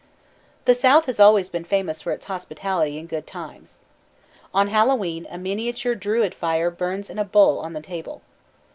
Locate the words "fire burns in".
6.33-7.19